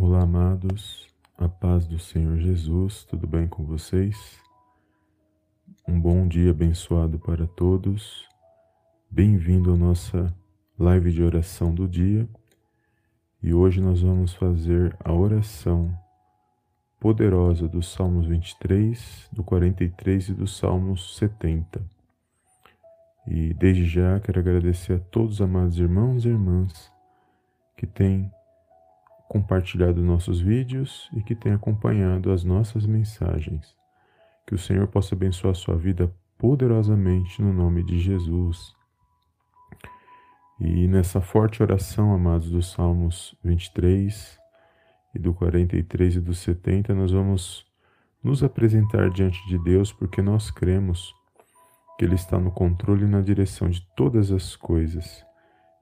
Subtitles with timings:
[0.00, 4.40] Olá, amados, a paz do Senhor Jesus, tudo bem com vocês?
[5.88, 8.24] Um bom dia abençoado para todos.
[9.10, 10.32] Bem-vindo à nossa
[10.78, 12.28] live de oração do dia.
[13.42, 15.92] E hoje nós vamos fazer a oração
[17.00, 21.82] poderosa dos Salmos 23, do 43 e do Salmos 70.
[23.26, 26.88] E desde já quero agradecer a todos os amados irmãos e irmãs
[27.76, 28.30] que têm
[29.28, 33.76] compartilhado nossos vídeos e que tem acompanhado as nossas mensagens.
[34.46, 38.74] Que o Senhor possa abençoar sua vida poderosamente no nome de Jesus.
[40.58, 44.38] E nessa forte oração, amados, dos Salmos 23
[45.14, 47.66] e do 43 e do 70, nós vamos
[48.22, 51.14] nos apresentar diante de Deus porque nós cremos
[51.98, 55.24] que Ele está no controle e na direção de todas as coisas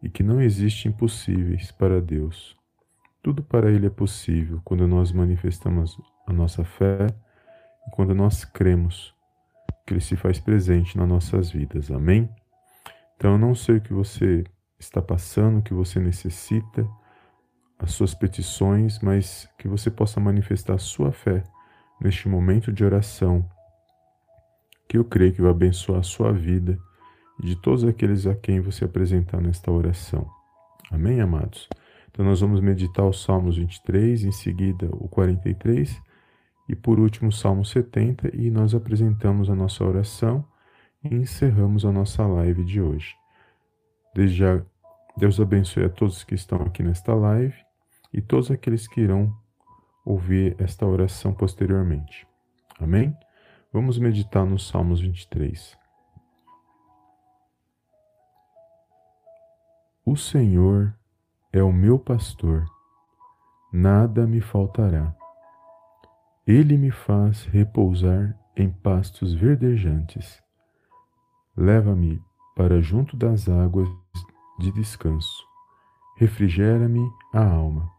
[0.02, 2.56] e que não existem impossíveis para Deus.
[3.26, 7.08] Tudo para Ele é possível quando nós manifestamos a nossa fé
[7.84, 9.12] e quando nós cremos
[9.84, 11.90] que Ele se faz presente nas nossas vidas.
[11.90, 12.30] Amém?
[13.16, 14.44] Então, eu não sei o que você
[14.78, 16.88] está passando, o que você necessita,
[17.80, 21.42] as suas petições, mas que você possa manifestar a sua fé
[22.00, 23.44] neste momento de oração,
[24.88, 26.78] que eu creio que vai abençoar a sua vida
[27.42, 30.30] e de todos aqueles a quem você apresentar nesta oração.
[30.92, 31.68] Amém, amados?
[32.16, 36.02] Então nós vamos meditar os Salmos 23, em seguida o 43
[36.66, 40.42] e por último o Salmo 70 e nós apresentamos a nossa oração
[41.04, 43.14] e encerramos a nossa live de hoje.
[44.14, 44.64] Desde já,
[45.14, 47.54] Deus abençoe a todos que estão aqui nesta live
[48.14, 49.30] e todos aqueles que irão
[50.02, 52.26] ouvir esta oração posteriormente.
[52.80, 53.14] Amém?
[53.70, 55.76] Vamos meditar nos Salmos 23.
[60.02, 60.96] O Senhor
[61.56, 62.66] é o meu pastor,
[63.72, 65.14] nada me faltará.
[66.46, 70.42] Ele me faz repousar em pastos verdejantes.
[71.56, 72.22] Leva-me
[72.54, 73.88] para junto das águas
[74.58, 75.42] de descanso.
[76.18, 77.90] Refrigera-me a alma.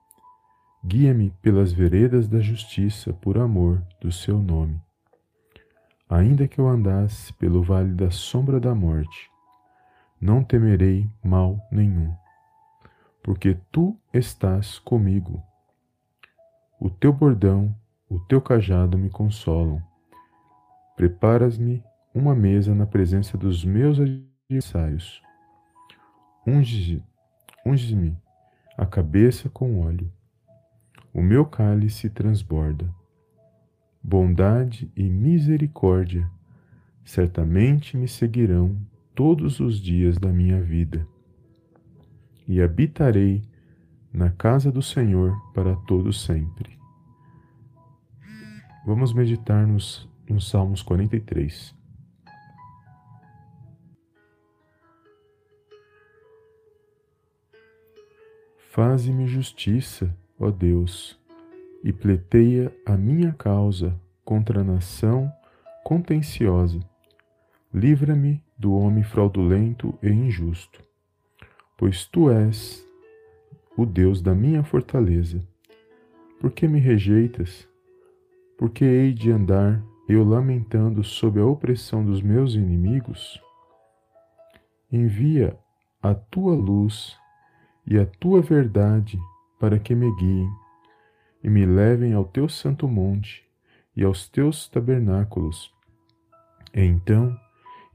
[0.85, 4.79] Guia-me pelas veredas da justiça por amor do seu nome.
[6.07, 9.31] Ainda que eu andasse pelo vale da sombra da morte,
[10.21, 12.13] não temerei mal nenhum
[13.27, 15.43] porque tu estás comigo.
[16.79, 17.75] O teu bordão,
[18.09, 19.83] o teu cajado me consolam.
[20.95, 21.83] Preparas-me
[22.15, 25.21] uma mesa na presença dos meus adversários.
[27.65, 28.17] Unge-me
[28.77, 30.09] a cabeça com óleo.
[31.13, 32.89] O meu cálice transborda.
[34.01, 36.31] Bondade e misericórdia
[37.03, 38.77] certamente me seguirão
[39.13, 41.05] todos os dias da minha vida
[42.47, 43.43] e habitarei
[44.13, 46.79] na casa do Senhor para todo sempre.
[48.85, 51.75] Vamos meditar nos, nos Salmos 43.
[58.69, 61.19] Faze-me justiça, ó Deus,
[61.83, 65.31] e pleiteia a minha causa contra a nação
[65.83, 66.79] contenciosa.
[67.73, 70.86] Livra-me do homem fraudulento e injusto
[71.77, 72.83] pois tu és
[73.77, 75.39] o Deus da minha fortaleza.
[76.39, 77.67] Por que me rejeitas?
[78.57, 83.39] Por que hei de andar eu lamentando sob a opressão dos meus inimigos?
[84.91, 85.57] Envia
[86.01, 87.15] a tua luz
[87.85, 89.19] e a tua verdade
[89.59, 90.49] para que me guiem
[91.43, 93.45] e me levem ao teu santo monte
[93.95, 95.71] e aos teus tabernáculos.
[96.73, 97.37] Então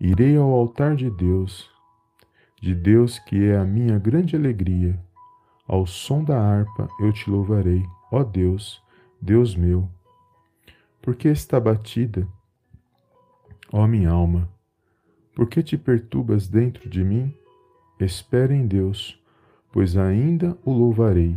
[0.00, 1.71] irei ao altar de Deus
[2.62, 4.96] de Deus que é a minha grande alegria.
[5.66, 8.80] Ao som da harpa eu te louvarei, ó Deus,
[9.20, 9.88] Deus meu.
[11.02, 12.26] Porque está batida,
[13.72, 14.48] ó minha alma?
[15.34, 17.34] Por que te perturbas dentro de mim?
[17.98, 19.20] Espera em Deus,
[19.72, 21.34] pois ainda o louvarei.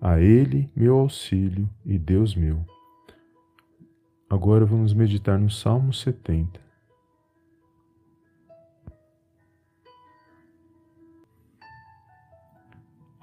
[0.00, 2.64] A Ele meu auxílio e Deus meu.
[4.28, 6.67] Agora vamos meditar no Salmo 70.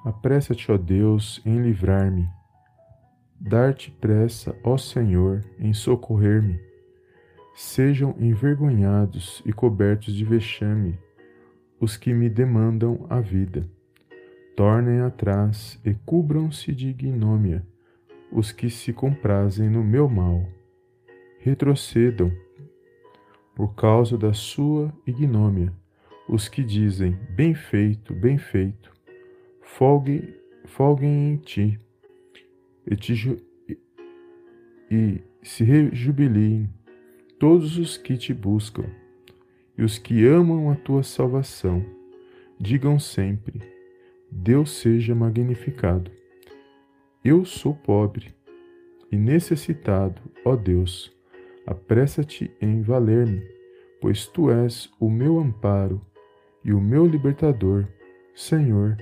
[0.05, 2.29] Apressa-te, ó Deus, em livrar-me.
[3.39, 6.59] Dar-te pressa, ó Senhor, em socorrer-me.
[7.55, 10.99] Sejam envergonhados e cobertos de vexame
[11.81, 13.67] os que me demandam a vida.
[14.55, 17.65] Tornem atrás e cubram-se de ignômia
[18.31, 20.47] os que se comprazem no meu mal.
[21.39, 22.31] Retrocedam
[23.55, 25.73] por causa da sua ignômia
[26.29, 28.94] os que dizem: Bem feito, bem feito
[29.77, 30.33] folgue,
[30.63, 31.79] folguem em ti.
[32.89, 33.37] e, te ju
[34.89, 36.69] e se rejubiliem
[37.37, 38.85] todos os que te buscam
[39.77, 41.85] e os que amam a tua salvação.
[42.57, 43.61] Digam sempre:
[44.31, 46.09] Deus seja magnificado.
[47.23, 48.33] Eu sou pobre
[49.11, 51.13] e necessitado, ó Deus.
[51.67, 53.41] Apressa-te em valer-me,
[53.99, 55.99] pois tu és o meu amparo
[56.63, 57.87] e o meu libertador.
[58.35, 58.97] Senhor,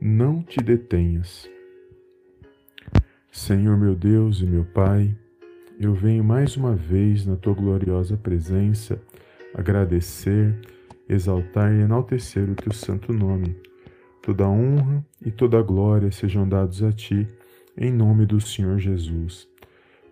[0.00, 1.48] não te detenhas.
[3.30, 5.16] Senhor meu Deus e meu Pai,
[5.78, 9.00] eu venho mais uma vez na tua gloriosa presença
[9.54, 10.58] agradecer,
[11.08, 13.56] exaltar e enaltecer o teu santo nome.
[14.22, 17.28] Toda honra e toda glória sejam dados a ti,
[17.76, 19.48] em nome do Senhor Jesus.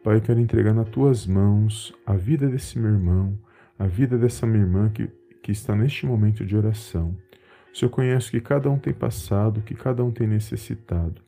[0.03, 3.39] Pai, eu quero entregar nas tuas mãos a vida desse meu irmão,
[3.79, 5.09] a vida dessa minha irmã que,
[5.43, 7.17] que está neste momento de oração.
[7.75, 11.21] O Senhor conhece que cada um tem passado, que cada um tem necessitado.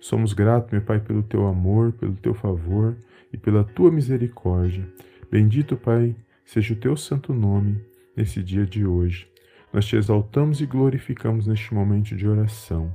[0.00, 2.96] Somos gratos, meu Pai, pelo teu amor, pelo teu favor
[3.32, 4.84] e pela tua misericórdia.
[5.30, 7.80] Bendito, Pai, seja o teu santo nome
[8.16, 9.28] nesse dia de hoje.
[9.72, 12.92] Nós te exaltamos e glorificamos neste momento de oração.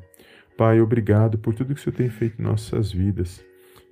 [0.57, 3.42] Pai, obrigado por tudo que o Senhor tem feito em nossas vidas.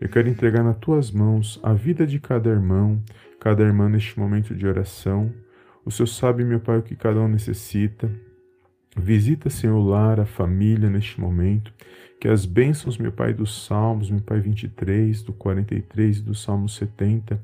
[0.02, 3.02] Eu quero entregar nas tuas mãos a vida de cada irmão,
[3.40, 5.32] cada irmã neste momento de oração.
[5.86, 8.12] O Senhor sabe, meu Pai, o que cada um necessita.
[8.96, 11.74] Visita, Senhor, o lar, a família neste momento.
[12.20, 16.68] Que as bênçãos, meu Pai, dos Salmos, meu Pai 23, do 43 e do Salmo
[16.70, 17.44] 70,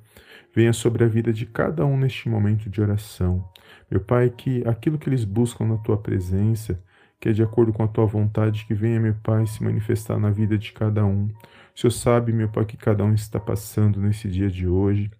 [0.55, 3.47] venha sobre a vida de cada um neste momento de oração.
[3.89, 6.81] Meu Pai, que aquilo que eles buscam na tua presença,
[7.19, 10.31] que é de acordo com a tua vontade, que venha, meu Pai, se manifestar na
[10.31, 11.25] vida de cada um.
[11.25, 15.11] O Senhor sabe, meu Pai, que cada um está passando nesse dia de hoje.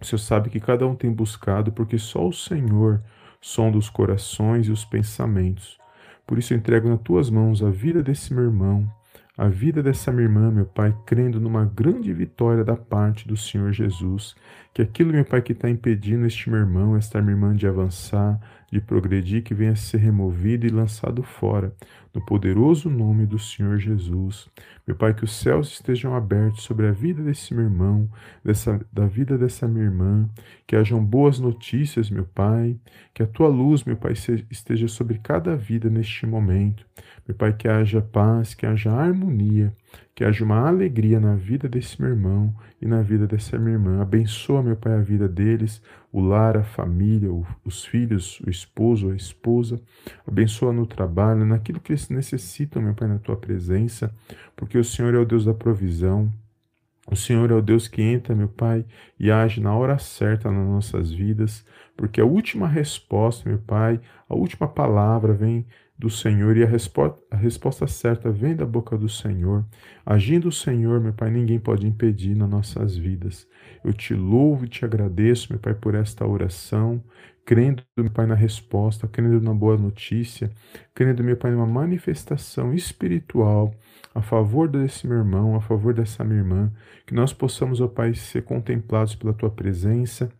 [0.00, 3.02] O Senhor sabe que cada um tem buscado, porque só o Senhor
[3.40, 5.78] sonda os corações e os pensamentos.
[6.26, 8.88] Por isso entrego nas tuas mãos a vida desse meu irmão,
[9.36, 13.72] a vida dessa minha irmã, meu Pai, crendo numa grande vitória da parte do Senhor
[13.72, 14.34] Jesus.
[14.74, 18.38] Que aquilo, meu Pai, que está impedindo este meu irmão, esta minha irmã de avançar,
[18.70, 21.74] de progredir, que venha a ser removido e lançado fora,
[22.14, 24.48] no poderoso nome do Senhor Jesus.
[24.86, 28.08] Meu Pai, que os céus estejam abertos sobre a vida desse meu irmão,
[28.44, 30.28] dessa, da vida dessa minha irmã,
[30.66, 32.76] que hajam boas notícias, meu Pai,
[33.12, 34.12] que a tua luz, meu Pai,
[34.50, 36.86] esteja sobre cada vida neste momento.
[37.26, 39.74] Meu Pai, que haja paz, que haja harmonia,
[40.14, 44.02] que haja uma alegria na vida desse meu irmão e na vida dessa minha irmã.
[44.02, 45.82] Abençoa, meu Pai, a vida deles,
[46.12, 47.30] o lar, a família,
[47.64, 49.80] os filhos, o esposo, a esposa.
[50.26, 54.14] Abençoa no trabalho, naquilo que eles necessitam, meu Pai, na tua presença,
[54.54, 56.30] porque o Senhor é o Deus da provisão.
[57.10, 58.84] O Senhor é o Deus que entra, meu Pai,
[59.18, 61.64] e age na hora certa nas nossas vidas,
[61.96, 65.66] porque a última resposta, meu Pai, a última palavra vem
[66.00, 69.66] do Senhor e a resposta, a resposta certa vem da boca do Senhor.
[70.04, 73.46] Agindo o Senhor, meu Pai, ninguém pode impedir nas nossas vidas.
[73.84, 77.04] Eu te louvo e te agradeço, meu Pai, por esta oração,
[77.44, 80.50] crendo, meu Pai, na resposta, crendo na boa notícia,
[80.94, 83.74] crendo, meu Pai, numa manifestação espiritual
[84.14, 86.72] a favor desse meu irmão, a favor dessa minha irmã,
[87.06, 90.32] que nós possamos, ó Pai, ser contemplados pela tua presença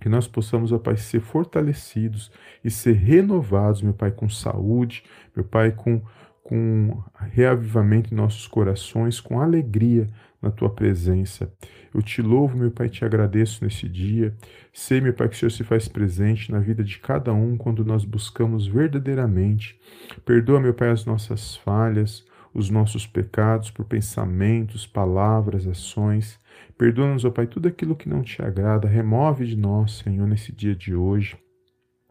[0.00, 2.30] que nós possamos, ó Pai, ser fortalecidos
[2.64, 5.04] e ser renovados, meu Pai, com saúde,
[5.34, 6.02] meu Pai, com,
[6.42, 7.02] com
[7.32, 10.08] reavivamento em nossos corações, com alegria
[10.44, 11.50] na tua presença.
[11.92, 14.34] Eu te louvo, meu Pai, te agradeço nesse dia.
[14.72, 17.84] Sei, meu Pai, que o Senhor se faz presente na vida de cada um quando
[17.84, 19.80] nós buscamos verdadeiramente.
[20.24, 26.38] Perdoa, meu Pai, as nossas falhas, os nossos pecados por pensamentos, palavras, ações.
[26.76, 28.88] Perdoa-nos, ó Pai, tudo aquilo que não te agrada.
[28.88, 31.36] Remove de nós, Senhor, nesse dia de hoje.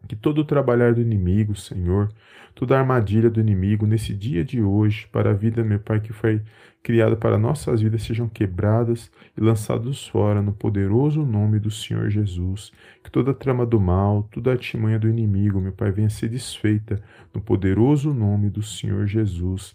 [0.08, 2.12] Que todo o trabalhar do inimigo, Senhor,
[2.54, 6.12] toda a armadilha do inimigo nesse dia de hoje, para a vida, meu Pai, que
[6.12, 6.42] foi
[6.82, 12.70] criada para nossas vidas, sejam quebradas e lançados fora no poderoso nome do Senhor Jesus.
[13.02, 17.40] Que toda trama do mal, toda artimanha do inimigo, meu Pai, venha ser desfeita no
[17.40, 19.74] poderoso nome do Senhor Jesus.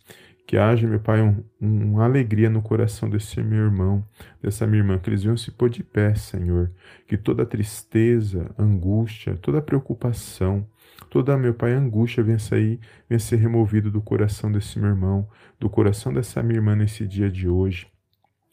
[0.50, 4.04] Que haja, meu Pai, um, um, uma alegria no coração desse meu irmão,
[4.42, 6.72] dessa minha irmã, que eles venham se pôr de pé, Senhor.
[7.08, 10.68] Que toda tristeza, angústia, toda preocupação,
[11.08, 15.30] toda, meu Pai, angústia venha sair, venha ser removido do coração desse meu irmão,
[15.60, 17.86] do coração dessa minha irmã nesse dia de hoje.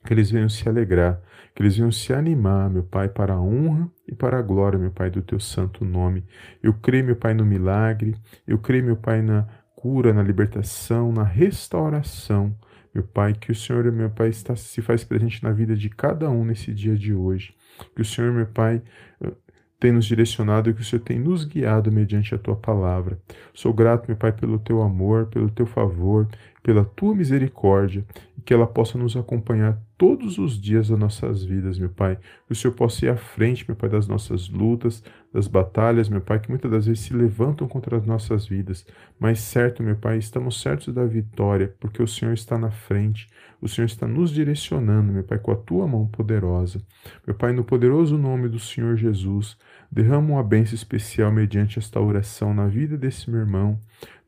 [0.04, 1.18] Que eles venham se alegrar,
[1.54, 4.90] que eles venham se animar, meu Pai, para a honra e para a glória, meu
[4.90, 6.26] Pai, do teu santo nome.
[6.62, 8.14] Eu creio, meu Pai, no milagre,
[8.46, 9.48] eu creio, meu Pai, na
[9.86, 12.52] cura, na libertação, na restauração.
[12.92, 16.28] Meu Pai, que o Senhor, meu Pai, está, se faz presente na vida de cada
[16.28, 17.54] um nesse dia de hoje.
[17.94, 18.82] Que o Senhor, meu Pai,
[19.20, 19.32] eh,
[19.78, 23.16] tem nos direcionado e que o Senhor tem nos guiado mediante a tua palavra.
[23.54, 26.26] Sou grato, meu Pai, pelo teu amor, pelo teu favor,
[26.66, 28.04] pela tua misericórdia
[28.36, 32.16] e que ela possa nos acompanhar todos os dias das nossas vidas, meu Pai.
[32.44, 35.00] Que o Senhor possa ir à frente, meu Pai, das nossas lutas,
[35.32, 38.84] das batalhas, meu Pai, que muitas das vezes se levantam contra as nossas vidas.
[39.16, 43.28] Mas certo, meu Pai, estamos certos da vitória, porque o Senhor está na frente.
[43.62, 46.82] O Senhor está nos direcionando, meu Pai, com a tua mão poderosa.
[47.24, 49.56] Meu Pai, no poderoso nome do Senhor Jesus,
[49.90, 53.78] derrama uma bênção especial mediante esta oração na vida desse meu irmão,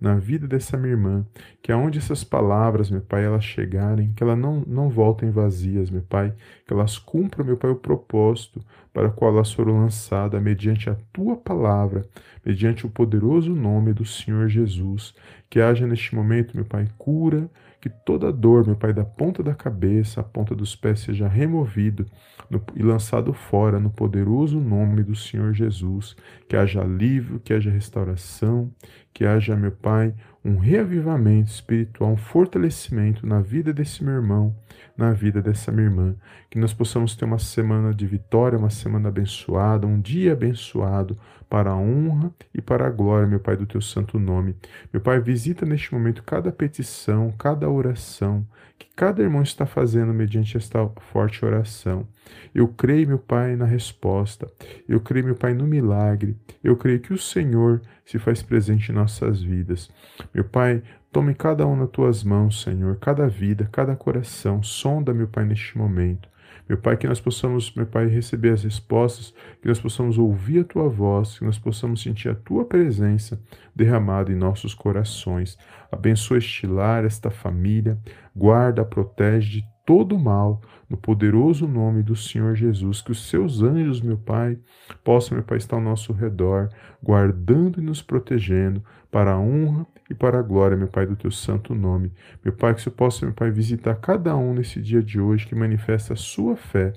[0.00, 1.26] na vida dessa minha irmã,
[1.60, 6.02] que aonde essas palavras, meu Pai, elas chegarem, que elas não, não voltem vazias, meu
[6.02, 6.32] Pai,
[6.66, 10.96] que elas cumpram, meu Pai, o propósito para o qual elas foram lançadas mediante a
[11.12, 12.06] Tua palavra,
[12.44, 15.14] mediante o poderoso nome do Senhor Jesus.
[15.50, 19.54] Que haja neste momento, meu Pai, cura, que toda dor, meu Pai, da ponta da
[19.54, 22.06] cabeça à ponta dos pés seja removido
[22.50, 26.16] no, e lançado fora no poderoso nome do Senhor Jesus.
[26.48, 28.72] Que haja alívio, que haja restauração,
[29.12, 30.14] que haja, meu Pai,
[30.44, 34.54] um reavivamento espiritual, um fortalecimento na vida desse meu irmão,
[34.96, 36.14] na vida dessa minha irmã.
[36.48, 41.18] Que nós possamos ter uma semana de vitória, uma semana abençoada, um dia abençoado
[41.48, 44.54] para a honra e para a glória, meu Pai, do teu santo nome.
[44.92, 48.46] Meu Pai, visita neste momento cada petição, cada oração
[48.78, 52.04] que cada irmão está fazendo mediante esta forte oração.
[52.52, 54.50] Eu creio, meu Pai, na resposta.
[54.88, 56.36] Eu creio, meu Pai, no milagre.
[56.64, 59.88] Eu creio que o Senhor se faz presente em nossas vidas.
[60.34, 64.64] Meu Pai, tome cada um nas tuas mãos, Senhor, cada vida, cada coração.
[64.64, 66.28] Sonda, meu Pai, neste momento.
[66.68, 69.32] Meu Pai, que nós possamos, meu Pai, receber as respostas,
[69.62, 73.40] que nós possamos ouvir a Tua voz, que nós possamos sentir a Tua presença
[73.74, 75.56] derramada em nossos corações.
[75.90, 77.98] Abençoa este lar, esta família,
[78.36, 84.02] guarda, protege de todo mal, no poderoso nome do Senhor Jesus, que os seus anjos,
[84.02, 84.58] meu Pai,
[85.02, 86.68] possam, meu Pai, estar ao nosso redor,
[87.02, 91.30] guardando e nos protegendo, para a honra e para a glória, meu Pai, do teu
[91.30, 92.12] santo nome.
[92.44, 95.54] Meu Pai, que você possa, meu Pai, visitar cada um nesse dia de hoje que
[95.54, 96.92] manifesta a sua fé,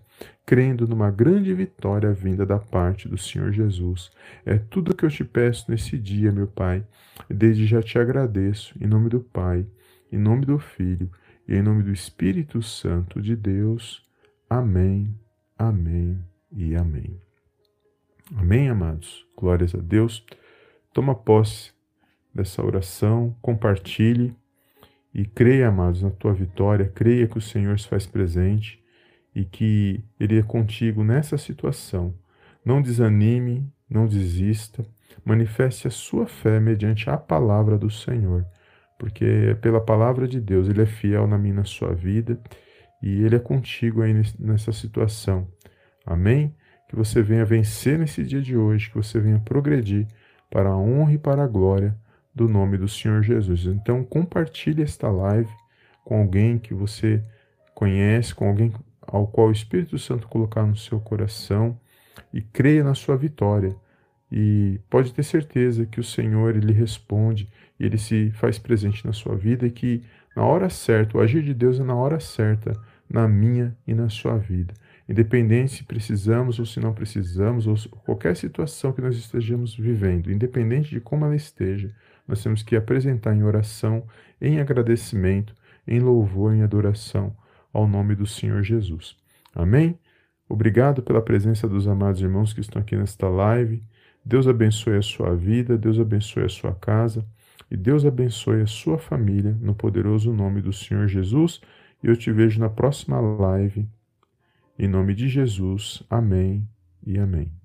[0.45, 4.11] crendo numa grande vitória vinda da parte do Senhor Jesus.
[4.45, 6.85] É tudo que eu te peço nesse dia, meu Pai,
[7.29, 9.65] desde já te agradeço, em nome do Pai,
[10.11, 11.09] em nome do Filho
[11.53, 14.07] em nome do Espírito Santo de Deus.
[14.49, 15.13] Amém,
[15.57, 16.17] amém
[16.49, 17.19] e amém.
[18.33, 19.27] Amém, amados?
[19.35, 20.25] Glórias a Deus.
[20.93, 21.73] Toma posse
[22.33, 24.33] dessa oração, compartilhe
[25.13, 26.87] e creia, amados, na tua vitória.
[26.87, 28.81] Creia que o Senhor se faz presente
[29.35, 32.15] e que Ele é contigo nessa situação.
[32.63, 34.85] Não desanime, não desista.
[35.25, 38.45] Manifeste a sua fé mediante a palavra do Senhor
[39.01, 42.39] porque é pela palavra de Deus ele é fiel na minha na sua vida
[43.01, 45.47] e ele é contigo aí nessa situação.
[46.05, 46.55] Amém?
[46.87, 50.07] Que você venha vencer nesse dia de hoje, que você venha progredir
[50.51, 51.97] para a honra e para a glória
[52.33, 53.65] do nome do Senhor Jesus.
[53.65, 55.49] Então compartilhe esta live
[56.05, 57.23] com alguém que você
[57.73, 61.75] conhece, com alguém ao qual o Espírito Santo colocar no seu coração
[62.31, 63.75] e creia na sua vitória.
[64.31, 67.49] E pode ter certeza que o Senhor ele responde
[67.85, 70.03] ele se faz presente na sua vida e que
[70.35, 74.07] na hora certa, o agir de Deus é na hora certa, na minha e na
[74.07, 74.73] sua vida.
[75.09, 80.91] Independente se precisamos ou se não precisamos, ou qualquer situação que nós estejamos vivendo, independente
[80.91, 81.93] de como ela esteja,
[82.25, 84.05] nós temos que apresentar em oração,
[84.39, 85.53] em agradecimento,
[85.85, 87.35] em louvor, em adoração
[87.73, 89.17] ao nome do Senhor Jesus.
[89.53, 89.97] Amém?
[90.47, 93.83] Obrigado pela presença dos amados irmãos que estão aqui nesta live.
[94.23, 97.25] Deus abençoe a sua vida, Deus abençoe a sua casa.
[97.69, 101.61] E Deus abençoe a sua família no poderoso nome do Senhor Jesus.
[102.03, 103.87] E eu te vejo na próxima live.
[104.77, 106.03] Em nome de Jesus.
[106.09, 106.67] Amém
[107.05, 107.60] e amém.